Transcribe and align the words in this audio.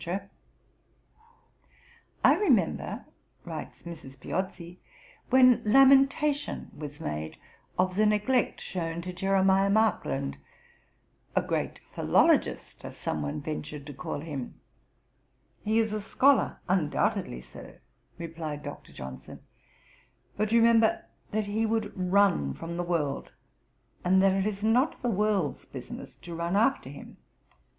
Gent. 0.03 0.23
Mag. 2.23 2.39
1778, 2.39 2.41
P. 2.41 2.41
3l0. 2.41 2.41
'I 2.41 2.41
remember,' 2.41 3.05
writes 3.45 3.83
Mrs. 3.83 4.19
Piozzi 4.19 4.37
(Anec. 4.41 4.57
p. 4.57 5.29
252), 5.29 5.29
'when 5.29 5.63
lamentation 5.63 6.71
was 6.75 6.99
made 6.99 7.37
of 7.77 7.95
the 7.95 8.07
neglect 8.07 8.59
shown 8.61 9.01
to 9.03 9.13
Jeremiah 9.13 9.69
Markland, 9.69 10.39
a 11.35 11.43
great 11.43 11.81
philologist, 11.93 12.83
as 12.83 12.97
some 12.97 13.21
one 13.21 13.41
ventured 13.41 13.85
to 13.85 13.93
call 13.93 14.21
him: 14.21 14.59
"He 15.63 15.77
is 15.77 15.93
a 15.93 16.01
scholar 16.01 16.57
undoubtedly, 16.67 17.41
Sir," 17.41 17.79
replied 18.17 18.63
Dr. 18.63 18.91
Johnson, 18.91 19.41
"but 20.35 20.51
remember 20.51 21.05
that 21.29 21.45
he 21.45 21.67
would 21.67 21.91
run 21.95 22.55
from 22.55 22.75
the 22.75 22.81
world, 22.83 23.33
and 24.03 24.19
that 24.23 24.33
it 24.33 24.47
is 24.47 24.63
not 24.63 25.03
the 25.03 25.09
world's 25.11 25.65
business 25.65 26.15
to 26.23 26.33
run 26.33 26.55
after 26.55 26.89
him. 26.89 27.17